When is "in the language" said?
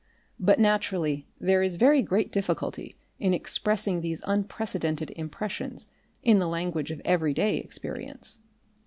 6.23-6.89